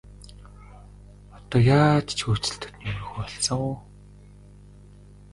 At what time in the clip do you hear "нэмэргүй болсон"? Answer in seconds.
2.81-3.73